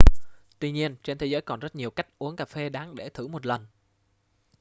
[0.59, 3.27] tuy nhiên trên thế giới còn rất nhiều cách uống cà phê đáng để thử
[3.27, 3.65] một lần